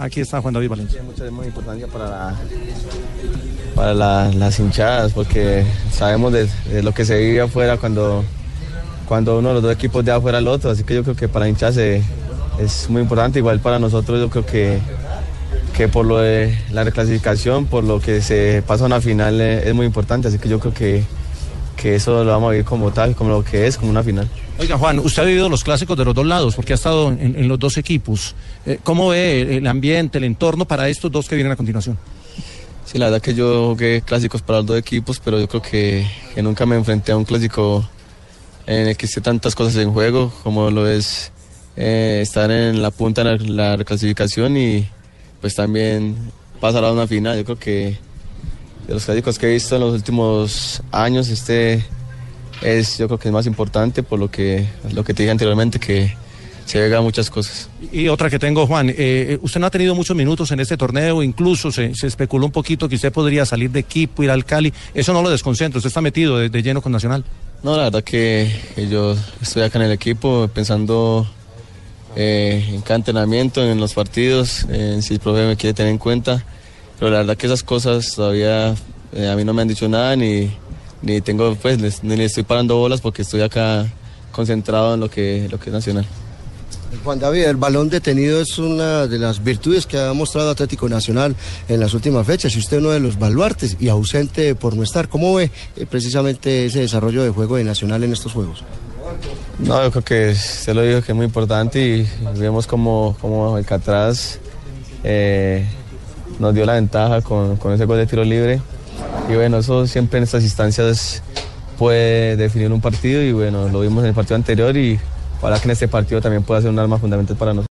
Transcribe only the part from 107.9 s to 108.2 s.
de